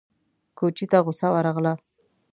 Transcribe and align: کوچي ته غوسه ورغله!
کوچي 0.57 0.85
ته 0.91 0.97
غوسه 1.05 1.27
ورغله! 1.33 1.73